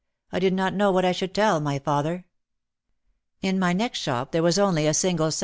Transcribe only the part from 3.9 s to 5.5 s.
shop there was only a single set.